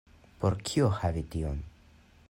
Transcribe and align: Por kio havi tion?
Por 0.45 0.55
kio 0.69 0.89
havi 1.01 1.25
tion? 1.37 1.63